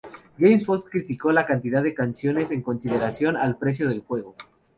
[0.39, 4.33] GameSpot criticó la cantidad de canciones en consideración al precio del juego.